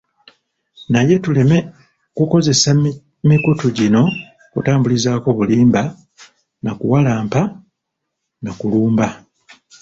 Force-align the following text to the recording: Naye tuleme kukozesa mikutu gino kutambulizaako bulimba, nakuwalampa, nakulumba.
Naye 0.93 1.15
tuleme 1.23 1.57
kukozesa 2.15 2.69
mikutu 3.29 3.67
gino 3.77 4.01
kutambulizaako 4.51 5.29
bulimba, 5.37 5.81
nakuwalampa, 6.63 7.41
nakulumba. 8.43 9.07